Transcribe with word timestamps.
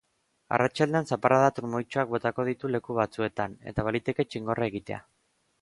Arratsaldean 0.55 1.07
zaparrada 1.15 1.51
trumoitsuak 1.59 2.09
botako 2.15 2.47
ditu 2.49 2.73
leku 2.77 2.97
batzuetan, 3.03 3.55
eta 3.73 3.89
baliteke 3.91 4.27
txingorra 4.31 4.71
egitea. 4.73 5.03